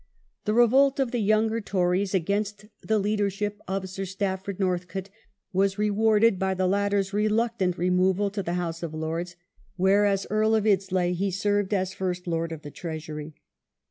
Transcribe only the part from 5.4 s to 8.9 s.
was rewarded by the latter 's reluctant removal to the House